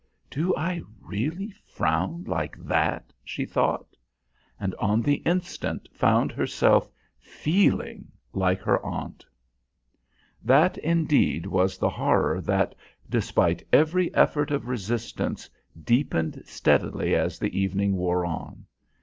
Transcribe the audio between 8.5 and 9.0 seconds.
her